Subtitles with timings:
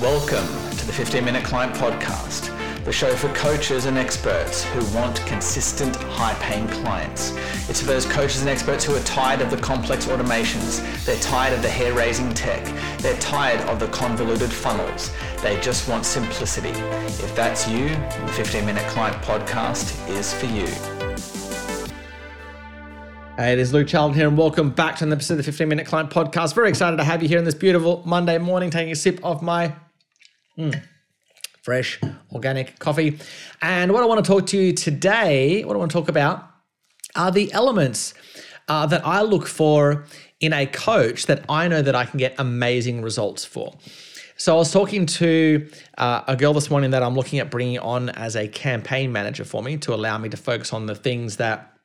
[0.00, 0.46] Welcome
[0.76, 2.54] to the 15 Minute Client Podcast,
[2.84, 7.30] the show for coaches and experts who want consistent, high paying clients.
[7.70, 11.54] It's for those coaches and experts who are tired of the complex automations, they're tired
[11.54, 12.62] of the hair raising tech,
[12.98, 15.10] they're tired of the convoluted funnels.
[15.40, 16.78] They just want simplicity.
[17.24, 20.66] If that's you, the 15 Minute Client Podcast is for you.
[23.38, 25.66] Hey, it is Luke Charlton here, and welcome back to another episode of the 15
[25.66, 26.54] Minute Client Podcast.
[26.54, 29.40] Very excited to have you here on this beautiful Monday morning, taking a sip of
[29.40, 29.74] my
[30.58, 30.82] mm,
[31.62, 32.00] fresh
[32.32, 33.18] organic coffee.
[33.62, 36.48] And what I want to talk to you today, what I want to talk about,
[37.14, 38.14] are the elements
[38.68, 40.06] uh, that I look for
[40.40, 43.76] in a coach that I know that I can get amazing results for.
[44.36, 47.78] So I was talking to uh, a girl this morning that I'm looking at bringing
[47.78, 51.38] on as a campaign manager for me to allow me to focus on the things
[51.38, 51.75] that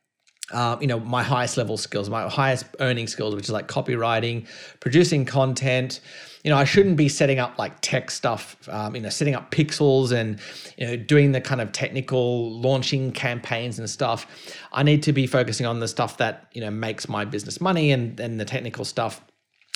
[0.52, 4.48] uh, you know, my highest level skills, my highest earning skills, which is like copywriting,
[4.80, 6.00] producing content.
[6.44, 9.52] You know, I shouldn't be setting up like tech stuff, um, you know, setting up
[9.52, 10.40] pixels and,
[10.77, 14.26] you know, doing the kind of technical launching campaigns and stuff.
[14.74, 17.91] I need to be focusing on the stuff that, you know, makes my business money
[17.91, 19.22] and, and the technical stuff,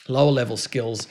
[0.08, 1.08] lower level skills.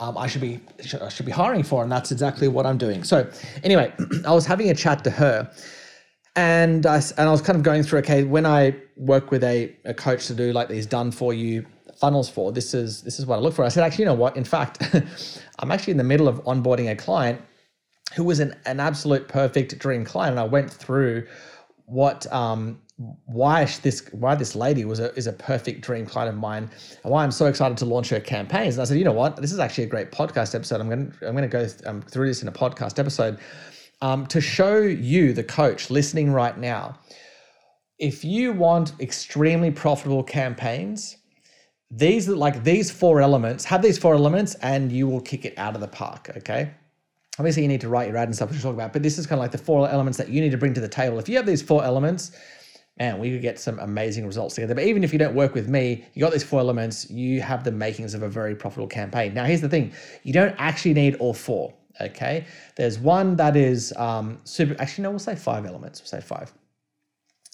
[0.00, 0.60] Um, I should be
[1.00, 3.04] I should be hiring for, and that's exactly what I'm doing.
[3.04, 3.30] So,
[3.62, 3.92] anyway,
[4.26, 5.50] I was having a chat to her,
[6.36, 9.74] and I, and I was kind of going through okay when I work with a,
[9.84, 11.64] a coach to do like these done for you
[11.96, 13.64] funnels for this is this is what I look for.
[13.64, 14.36] I said actually you know what?
[14.36, 14.82] In fact
[15.60, 17.40] I'm actually in the middle of onboarding a client
[18.14, 20.32] who was an, an absolute perfect dream client.
[20.32, 21.26] And I went through
[21.86, 22.80] what um
[23.26, 26.70] why this why this lady was a, is a perfect dream client of mine
[27.02, 28.74] and why I'm so excited to launch her campaigns.
[28.74, 29.36] And I said you know what?
[29.36, 30.80] This is actually a great podcast episode.
[30.80, 33.38] I'm going to I'm going to go th- um, through this in a podcast episode
[34.00, 36.98] um, to show you, the coach listening right now,
[37.98, 41.16] if you want extremely profitable campaigns,
[41.90, 45.56] these are like these four elements have these four elements, and you will kick it
[45.56, 46.30] out of the park.
[46.36, 46.70] Okay.
[47.38, 49.18] Obviously, you need to write your ad and stuff, which we'll talk about, but this
[49.18, 51.18] is kind of like the four elements that you need to bring to the table.
[51.18, 52.30] If you have these four elements,
[52.98, 54.74] man, we could get some amazing results together.
[54.74, 57.64] But even if you don't work with me, you got these four elements, you have
[57.64, 59.34] the makings of a very profitable campaign.
[59.34, 59.92] Now, here's the thing
[60.22, 61.74] you don't actually need all four.
[62.00, 62.46] Okay,
[62.76, 64.74] there's one that is um, super.
[64.80, 66.00] Actually, no, we'll say five elements.
[66.00, 66.52] We'll say five.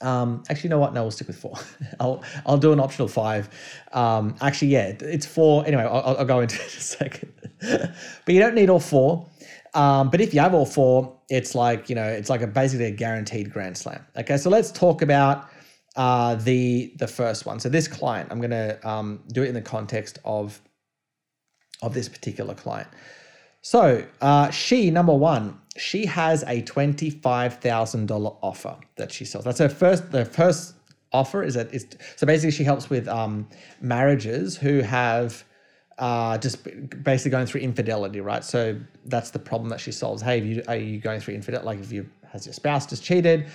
[0.03, 0.95] Um, actually, you know what?
[0.95, 1.55] No, we'll stick with four.
[2.01, 3.51] I'll I'll do an optional five.
[3.93, 5.67] Um, actually, yeah, it's four.
[5.67, 7.33] Anyway, I'll, I'll go into it in a second.
[7.61, 9.27] but you don't need all four.
[9.75, 12.87] Um, but if you have all four, it's like you know, it's like a basically
[12.87, 14.05] a guaranteed grand slam.
[14.17, 15.49] Okay, so let's talk about
[15.97, 17.61] uh, the the first one.
[17.61, 20.61] So this client, I'm gonna um, do it in the context of
[21.83, 22.89] of this particular client.
[23.63, 29.45] So uh, she, number one, she has a $25,000 offer that she sells.
[29.45, 30.75] That's her first, the first
[31.13, 33.49] offer is that is so basically she helps with um,
[33.81, 35.45] marriages who have
[35.99, 36.65] uh, just
[37.05, 38.45] basically going through infidelity, right?
[38.45, 40.23] So that's the problem that she solves.
[40.23, 41.67] Hey, you, are you going through infidelity?
[41.67, 43.49] Like if you has your spouse just cheated,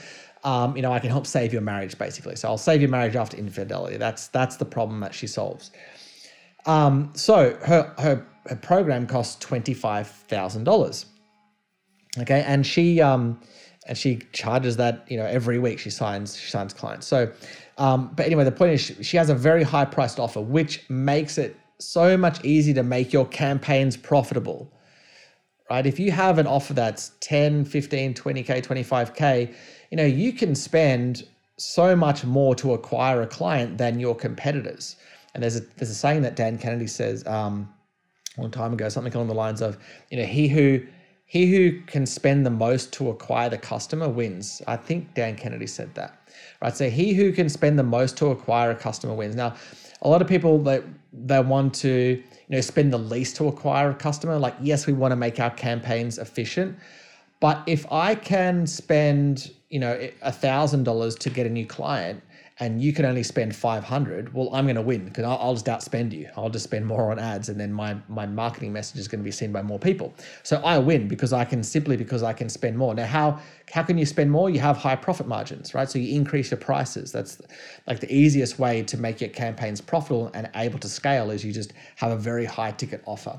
[0.43, 2.35] um, you know, I can help save your marriage basically.
[2.35, 3.97] So I'll save your marriage after infidelity.
[3.97, 5.71] That's that's the problem that she solves.
[6.65, 11.05] Um, so her her her program costs twenty five thousand dollars.
[12.19, 13.39] Okay, and she um,
[13.87, 17.07] and she charges that you know every week she signs she signs clients.
[17.07, 17.31] So,
[17.77, 20.89] um, but anyway, the point is she, she has a very high priced offer, which
[20.89, 24.71] makes it so much easier to make your campaigns profitable.
[25.69, 25.85] Right?
[25.85, 29.53] If you have an offer that's 10, 15, 20k, 25k,
[29.89, 31.27] you know, you can spend
[31.57, 34.95] so much more to acquire a client than your competitors.
[35.35, 37.71] And there's a there's a saying that Dan Kennedy says um,
[38.37, 39.77] a long time ago, something along the lines of,
[40.09, 40.81] you know, he who
[41.25, 44.61] he who can spend the most to acquire the customer wins.
[44.65, 46.29] I think Dan Kennedy said that.
[46.61, 46.75] Right.
[46.75, 49.35] So he who can spend the most to acquire a customer wins.
[49.35, 49.55] Now,
[50.01, 53.89] a lot of people that they want to, you know, spend the least to acquire
[53.89, 54.39] a customer.
[54.39, 56.77] Like, yes, we want to make our campaigns efficient.
[57.41, 62.23] But if I can spend, you know, a thousand dollars to get a new client,
[62.59, 65.65] and you can only spend 500 well i'm going to win because I'll, I'll, just
[65.65, 66.29] outspend you.
[66.37, 69.23] I'll just spend more on ads and then my my marketing message is going to
[69.23, 70.13] be seen by more people.
[70.43, 72.93] So i win because i can simply because i can spend more.
[72.93, 73.39] Now how
[73.71, 74.49] how can you spend more?
[74.49, 75.89] You have high profit margins right?
[75.89, 77.11] So you increase your prices.
[77.11, 77.41] That's
[77.87, 81.51] like the easiest way to make your campaigns profitable and able to scale is you
[81.51, 83.37] just have a very high ticket offer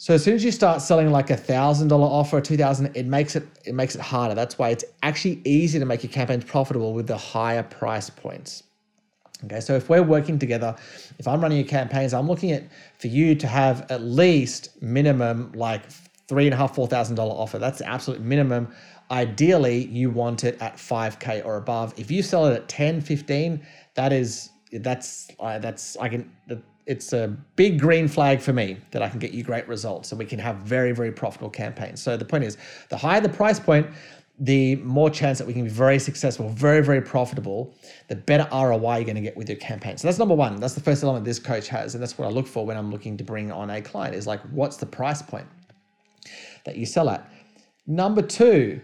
[0.00, 3.04] so as soon as you start selling like a thousand dollar offer, two thousand, it
[3.04, 4.36] makes it it makes it harder.
[4.36, 8.62] That's why it's actually easy to make your campaigns profitable with the higher price points.
[9.44, 10.76] Okay, so if we're working together,
[11.18, 12.64] if I'm running your campaigns, I'm looking at
[13.00, 15.82] for you to have at least minimum like
[16.28, 17.58] three and a half, four thousand dollar offer.
[17.58, 18.72] That's the absolute minimum.
[19.10, 21.94] Ideally, you want it at 5k or above.
[21.96, 26.30] If you sell it at 10, 15, that is that's uh, that's I can
[26.88, 30.18] it's a big green flag for me that I can get you great results and
[30.18, 32.02] we can have very, very profitable campaigns.
[32.02, 32.56] So the point is,
[32.88, 33.86] the higher the price point,
[34.40, 37.74] the more chance that we can be very successful, very, very profitable,
[38.08, 39.98] the better ROI you're going to get with your campaign.
[39.98, 40.56] So that's number one.
[40.60, 41.94] That's the first element this coach has.
[41.94, 44.26] And that's what I look for when I'm looking to bring on a client is
[44.26, 45.46] like, what's the price point
[46.64, 47.30] that you sell at?
[47.86, 48.80] Number two,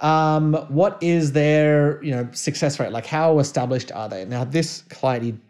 [0.00, 2.92] um, what is their you know success rate?
[2.92, 4.24] Like how established are they?
[4.24, 5.40] Now this client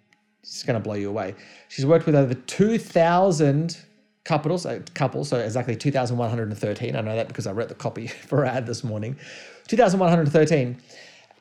[0.42, 1.34] is going to blow you away.
[1.68, 3.78] She's worked with over two thousand
[4.24, 6.96] couples, uh, couples, so exactly two thousand one hundred and thirteen.
[6.96, 9.16] I know that because I read the copy for her ad this morning.
[9.68, 10.80] Two thousand one hundred thirteen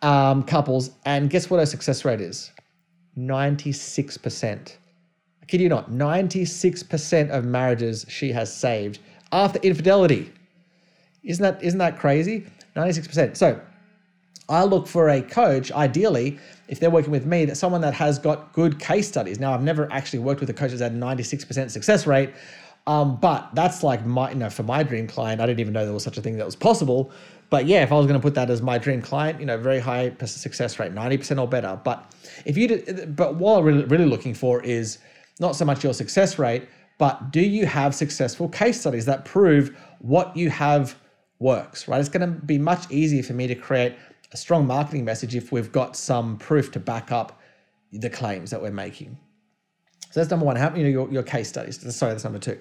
[0.02, 2.52] um, couples, and guess what her success rate is?
[3.16, 4.78] Ninety six percent.
[5.42, 9.00] I kid you not, ninety six percent of marriages she has saved
[9.32, 10.32] after infidelity.
[11.24, 12.46] Isn't that isn't that crazy?
[12.76, 13.36] 96%.
[13.36, 13.60] So
[14.50, 16.38] I look for a coach, ideally,
[16.68, 19.40] if they're working with me, that someone that has got good case studies.
[19.40, 22.34] Now, I've never actually worked with a coach that's had 96% success rate,
[22.88, 25.86] um, but that's like my, you know, for my dream client, I didn't even know
[25.86, 27.12] there was such a thing that was possible.
[27.50, 29.58] But yeah, if I was going to put that as my dream client, you know,
[29.58, 31.80] very high success rate, 90% or better.
[31.84, 32.14] But
[32.46, 35.00] if you did, but what I'm really, really looking for is
[35.40, 36.68] not so much your success rate,
[36.98, 40.96] but do you have successful case studies that prove what you have
[41.40, 42.00] works, right?
[42.00, 43.96] It's going to be much easier for me to create
[44.32, 47.40] a strong marketing message if we've got some proof to back up
[47.92, 49.18] the claims that we're making.
[50.12, 50.56] So that's number one.
[50.56, 51.80] How you know your, your case studies?
[51.96, 52.60] Sorry, that's number two.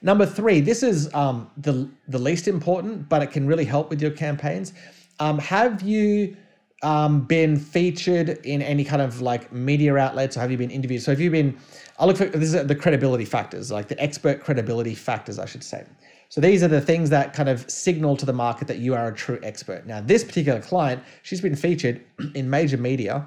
[0.00, 0.60] Number three.
[0.60, 4.72] This is um, the the least important, but it can really help with your campaigns.
[5.20, 6.36] Um, have you
[6.82, 11.02] um, been featured in any kind of like media outlets, or have you been interviewed?
[11.02, 11.58] So have you been?
[11.98, 15.64] I look for this is the credibility factors, like the expert credibility factors, I should
[15.64, 15.84] say.
[16.30, 19.08] So these are the things that kind of signal to the market that you are
[19.08, 19.86] a true expert.
[19.86, 22.04] Now, this particular client, she's been featured
[22.34, 23.26] in major media.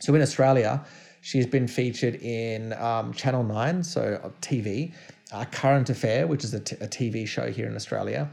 [0.00, 0.84] So in Australia,
[1.22, 4.92] she's been featured in um, Channel 9, so uh, TV,
[5.32, 8.28] uh, Current Affair, which is a, t- a TV show here in Australia.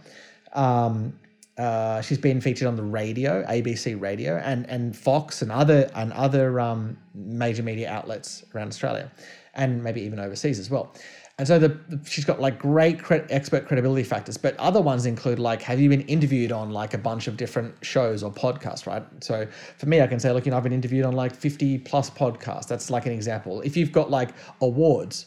[0.51, 1.17] Um,
[1.57, 6.11] uh, she's been featured on the radio, ABC Radio, and and Fox and other and
[6.13, 9.11] other um, major media outlets around Australia,
[9.53, 10.95] and maybe even overseas as well.
[11.39, 15.39] And so the, she's got like great cre- expert credibility factors, but other ones include
[15.39, 19.03] like, have you been interviewed on like a bunch of different shows or podcasts, right?
[19.21, 19.47] So
[19.77, 22.11] for me, I can say, look, you know, I've been interviewed on like 50 plus
[22.11, 22.67] podcasts.
[22.67, 23.61] That's like an example.
[23.61, 24.29] If you've got like
[24.61, 25.25] awards,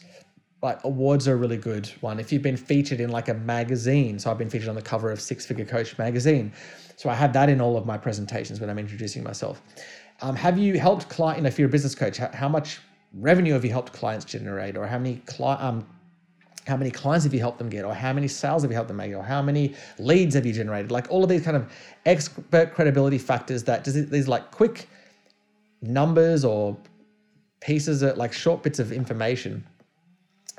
[0.63, 2.21] like awards are a really good one.
[2.21, 5.11] If you've been featured in like a magazine, so I've been featured on the cover
[5.11, 6.53] of Six Figure Coach magazine.
[6.95, 9.61] So I have that in all of my presentations when I'm introducing myself.
[10.21, 12.79] Um, have you helped client, you know, if you're a business coach, how, how much
[13.13, 15.85] revenue have you helped clients generate or how many cli- um,
[16.67, 18.89] how many clients have you helped them get or how many sales have you helped
[18.89, 20.91] them make or how many leads have you generated?
[20.91, 21.71] Like all of these kind of
[22.05, 24.89] expert credibility factors that just these like quick
[25.81, 26.77] numbers or
[27.61, 29.65] pieces of like short bits of information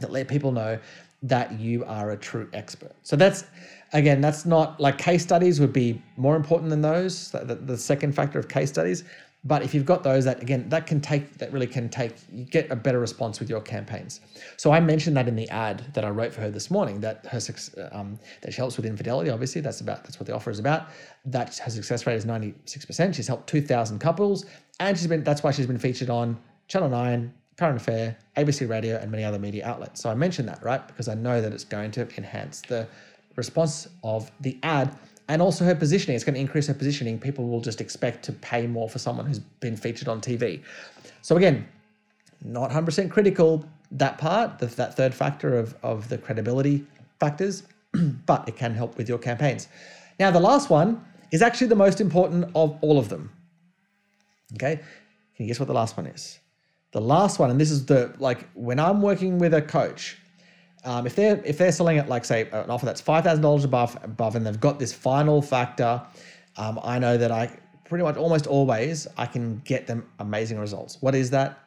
[0.01, 0.79] that let people know
[1.23, 2.95] that you are a true expert.
[3.03, 3.45] So that's
[3.93, 8.15] again that's not like case studies would be more important than those the, the second
[8.15, 9.05] factor of case studies
[9.45, 12.45] but if you've got those, that again, that can take, that really can take, you
[12.45, 14.21] get a better response with your campaigns.
[14.57, 17.25] So I mentioned that in the ad that I wrote for her this morning, that
[17.27, 17.41] her
[17.93, 19.31] um, that she helps with infidelity.
[19.31, 20.89] Obviously, that's about that's what the offer is about.
[21.25, 23.15] That her success rate is ninety six percent.
[23.15, 24.45] She's helped two thousand couples,
[24.81, 26.37] and she's been that's why she's been featured on
[26.67, 30.03] Channel Nine, Current Affair, ABC Radio, and many other media outlets.
[30.03, 32.89] So I mentioned that right because I know that it's going to enhance the
[33.37, 34.99] response of the ad
[35.29, 36.17] and also her positioning.
[36.17, 37.19] It's going to increase her positioning.
[37.19, 40.63] People will just expect to pay more for someone who's been featured on TV.
[41.23, 41.69] So again,
[42.45, 46.85] not 100% critical that part, that third factor of, of the credibility
[47.21, 47.63] factors,
[48.27, 49.69] but it can help with your campaigns.
[50.19, 53.31] Now, the last one is actually the most important of all of them.
[54.55, 56.39] Okay, can you guess what the last one is?
[56.93, 60.17] The last one, and this is the like when I'm working with a coach,
[60.85, 63.65] um, if they're if they're selling it like say an offer that's five thousand dollars
[63.65, 66.03] above above, and they've got this final factor,
[66.57, 70.99] um, I know that I pretty much almost always I can get them amazing results.
[71.01, 71.59] What is that?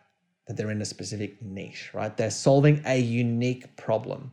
[0.48, 2.16] That they're in a specific niche, right?
[2.16, 4.32] They're solving a unique problem.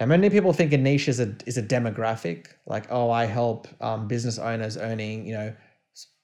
[0.00, 3.68] Now, many people think a niche is a is a demographic, like oh, I help
[3.80, 5.54] um, business owners earning you know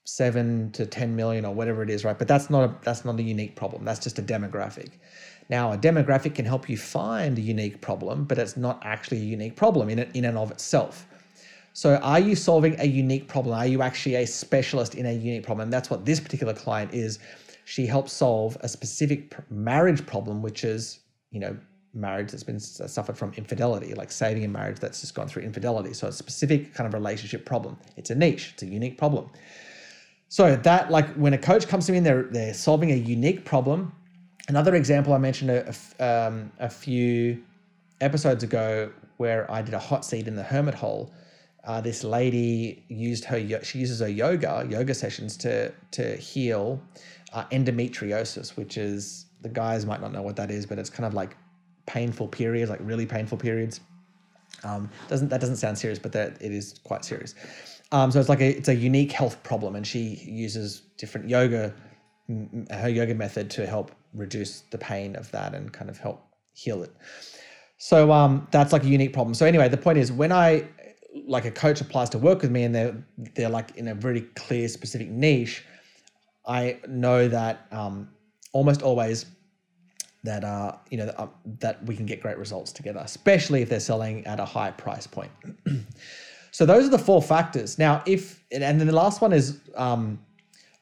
[0.03, 2.17] seven to ten million or whatever it is, right?
[2.17, 3.85] But that's not a that's not a unique problem.
[3.85, 4.91] That's just a demographic.
[5.51, 9.25] Now, a demographic can help you find a unique problem, but it's not actually a
[9.25, 11.05] unique problem in, in and of itself.
[11.73, 13.57] So, are you solving a unique problem?
[13.57, 15.65] Are you actually a specialist in a unique problem?
[15.65, 17.19] And that's what this particular client is.
[17.65, 20.99] She helps solve a specific marriage problem, which is,
[21.31, 21.57] you know,
[21.93, 25.93] marriage that's been suffered from infidelity, like saving a marriage that's just gone through infidelity.
[25.93, 27.77] So, a specific kind of relationship problem.
[27.97, 29.29] It's a niche, it's a unique problem.
[30.29, 33.43] So, that, like, when a coach comes to me and they're, they're solving a unique
[33.43, 33.91] problem,
[34.47, 37.43] Another example I mentioned a, a um, a few
[37.99, 41.13] episodes ago where I did a hot seat in the hermit hole.
[41.63, 46.81] Uh, this lady used her she uses her yoga yoga sessions to to heal
[47.33, 51.05] uh, endometriosis, which is the guys might not know what that is, but it's kind
[51.05, 51.37] of like
[51.85, 53.79] painful periods, like really painful periods.
[54.63, 57.35] Um, doesn't that doesn't sound serious, but that it is quite serious.
[57.91, 61.73] Um, so it's like a it's a unique health problem, and she uses different yoga,
[62.71, 66.83] her yoga method to help reduce the pain of that and kind of help heal
[66.83, 66.93] it.
[67.77, 69.33] So um, that's like a unique problem.
[69.33, 70.67] So anyway, the point is when I
[71.27, 73.03] like a coach applies to work with me and they're
[73.35, 75.65] they're like in a very clear specific niche,
[76.45, 78.09] I know that um,
[78.53, 79.25] almost always
[80.23, 81.27] that uh, you know uh,
[81.59, 85.07] that we can get great results together, especially if they're selling at a high price
[85.07, 85.31] point.
[86.51, 87.79] so those are the four factors.
[87.79, 90.19] Now, if and then the last one is um,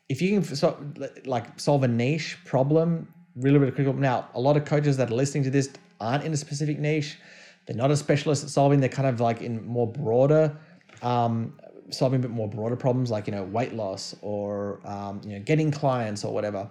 [0.09, 0.77] if you can so,
[1.25, 3.93] like solve a niche problem, really really critical.
[3.93, 5.69] Now, a lot of coaches that are listening to this
[5.99, 7.17] aren't in a specific niche.
[7.65, 8.79] They're not a specialist at solving.
[8.79, 10.57] They're kind of like in more broader,
[11.01, 11.53] um,
[11.91, 15.39] solving a bit more broader problems like you know weight loss or um, you know
[15.39, 16.69] getting clients or whatever.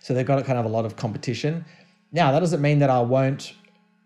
[0.00, 1.64] So they've got kind of a lot of competition.
[2.12, 3.54] Now, that doesn't mean that I won't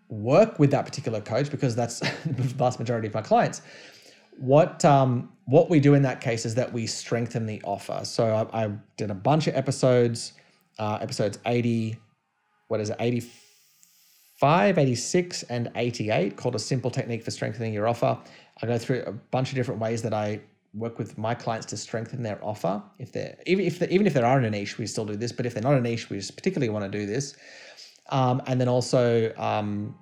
[0.08, 3.62] work with that particular coach because that's the vast majority of my clients.
[4.38, 8.00] What um, what we do in that case is that we strengthen the offer.
[8.04, 10.34] So I, I did a bunch of episodes,
[10.78, 11.96] uh, episodes 80,
[12.68, 18.18] what is it, 85, 86, and 88, called a simple technique for strengthening your offer.
[18.62, 20.40] I go through a bunch of different ways that I
[20.74, 22.82] work with my clients to strengthen their offer.
[22.98, 25.16] If they're even if they, even if they are in a niche, we still do
[25.16, 25.32] this.
[25.32, 27.36] But if they're not a niche, we particularly want to do this.
[28.10, 29.94] Um, and then also um,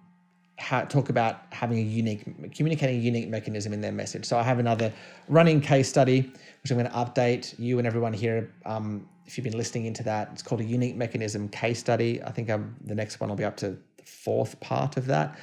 [0.58, 4.24] how, talk about having a unique communicating a unique mechanism in their message.
[4.24, 4.92] So I have another
[5.28, 8.52] running case study which I'm going to update you and everyone here.
[8.64, 12.22] Um, if you've been listening into that, it's called a unique mechanism case study.
[12.22, 15.38] I think I'm, the next one will be up to the fourth part of that.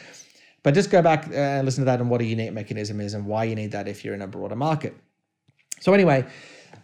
[0.64, 3.26] But just go back and listen to that and what a unique mechanism is and
[3.26, 4.96] why you need that if you're in a broader market.
[5.82, 6.26] So anyway,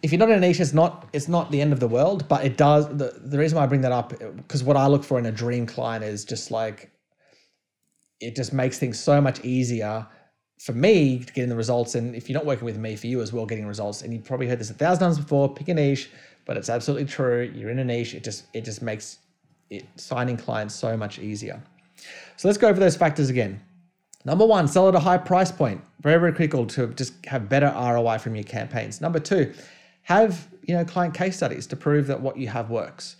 [0.02, 2.28] if you're not in a niche, it's not it's not the end of the world,
[2.28, 2.86] but it does.
[2.88, 5.24] The, the reason why I bring that up uh, because what I look for in
[5.26, 6.90] a dream client is just like
[8.20, 10.06] it just makes things so much easier
[10.60, 11.94] for me to get in the results.
[11.94, 14.02] And if you're not working with me, for you as well, getting results.
[14.02, 15.54] And you've probably heard this a thousand times before.
[15.54, 16.10] Pick a niche,
[16.46, 17.50] but it's absolutely true.
[17.54, 18.14] You're in a niche.
[18.14, 19.18] It just it just makes
[19.70, 21.62] it signing clients so much easier.
[22.36, 23.60] So let's go over those factors again.
[24.24, 25.82] Number one, sell at a high price point.
[26.00, 29.00] Very, very critical to just have better ROI from your campaigns.
[29.00, 29.52] Number two,
[30.02, 33.16] have you know client case studies to prove that what you have works.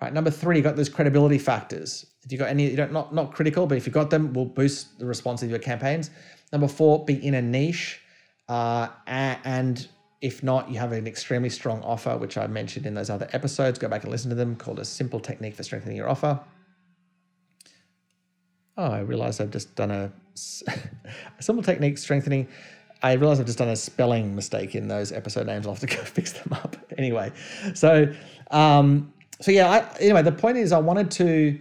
[0.00, 0.12] Right.
[0.12, 2.06] Number three, you got those credibility factors.
[2.22, 4.44] If you got any, you don't not not critical, but if you got them, will
[4.44, 6.10] boost the response of your campaigns.
[6.52, 8.00] Number four, be in a niche,
[8.48, 9.88] uh, and
[10.20, 13.78] if not, you have an extremely strong offer, which I mentioned in those other episodes.
[13.78, 16.40] Go back and listen to them, called a simple technique for strengthening your offer.
[18.78, 20.12] Oh, I realize I've just done a,
[20.66, 22.48] a simple technique strengthening.
[23.02, 25.66] I realize I've just done a spelling mistake in those episode names.
[25.66, 26.76] I'll have to go fix them up.
[26.96, 27.32] Anyway,
[27.74, 28.12] so
[28.50, 29.70] um, so yeah.
[29.70, 31.60] I, anyway, the point is, I wanted to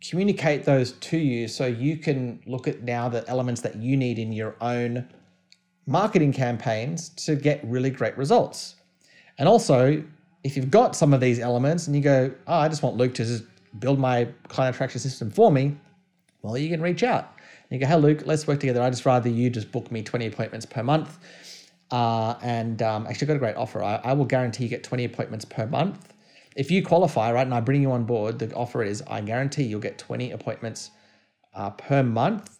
[0.00, 4.18] communicate those to you so you can look at now the elements that you need
[4.18, 5.08] in your own
[5.88, 8.76] marketing campaigns to get really great results.
[9.38, 10.04] And also,
[10.44, 13.14] if you've got some of these elements and you go, oh, I just want Luke
[13.14, 13.44] to just
[13.78, 15.76] build my client attraction system for me,
[16.42, 17.32] well, you can reach out.
[17.70, 18.82] And you go, hey, Luke, let's work together.
[18.82, 21.18] I'd just rather you just book me 20 appointments per month.
[21.90, 23.82] Uh, and um, actually, got a great offer.
[23.82, 26.12] I, I will guarantee you get 20 appointments per month.
[26.54, 29.62] If you qualify, right, and I bring you on board, the offer is I guarantee
[29.62, 30.90] you'll get 20 appointments
[31.54, 32.57] uh, per month.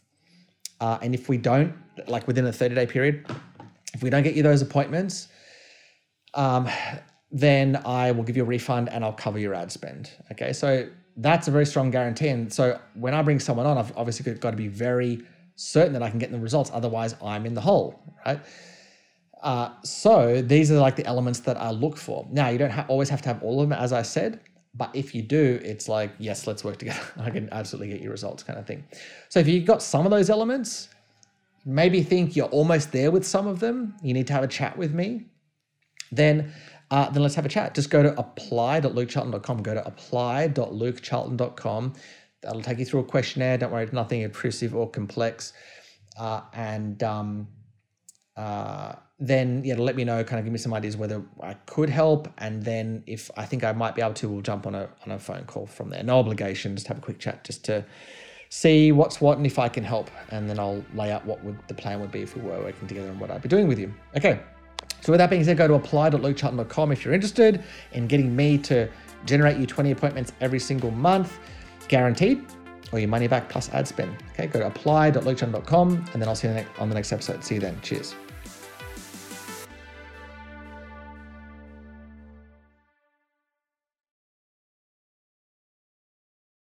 [0.81, 1.75] Uh, and if we don't,
[2.07, 3.27] like within a 30 day period,
[3.95, 5.29] if we don't get you those appointments,
[6.35, 6.69] um,
[7.31, 10.11] then I will give you a refund and I'll cover your ad spend.
[10.33, 12.29] Okay, so that's a very strong guarantee.
[12.29, 15.23] And so when I bring someone on, I've obviously got to be very
[15.57, 16.71] certain that I can get the results.
[16.73, 18.41] Otherwise, I'm in the hole, right?
[19.43, 22.27] Uh, so these are like the elements that I look for.
[22.31, 24.41] Now, you don't ha- always have to have all of them, as I said,
[24.75, 27.01] but if you do, it's like, yes, let's work together.
[27.19, 28.85] I can absolutely get your results, kind of thing.
[29.29, 30.89] So if you've got some of those elements,
[31.65, 34.77] maybe think you're almost there with some of them, you need to have a chat
[34.77, 35.27] with me,
[36.13, 36.53] then
[36.91, 37.75] uh, then let's have a chat.
[37.75, 39.63] Just go to apply.lukecharlton.com.
[39.63, 41.93] Go to apply.lukecharlton.com.
[42.41, 43.59] That'll take you through a questionnaire.
[43.59, 45.53] Don't worry, it's nothing intrusive or complex.
[46.19, 47.49] Uh, and um,
[48.37, 51.91] uh, then yeah, let me know, kind of give me some ideas whether I could
[51.91, 54.89] help, and then if I think I might be able to, we'll jump on a
[55.05, 56.03] on a phone call from there.
[56.03, 57.85] No obligation, just have a quick chat, just to
[58.51, 61.59] see what's what and if I can help, and then I'll lay out what would
[61.67, 63.79] the plan would be if we were working together and what I'd be doing with
[63.79, 63.93] you.
[64.17, 64.41] Okay.
[65.01, 68.89] So with that being said, go to apply.lukecharlton.com if you're interested in getting me to
[69.27, 71.39] generate you 20 appointments every single month,
[71.89, 72.45] guaranteed,
[72.93, 74.17] or your money back plus ad spend.
[74.33, 77.45] Okay, go to apply.lukecharlton.com and then I'll see you on the next episode.
[77.45, 77.81] See you then.
[77.83, 78.15] Cheers.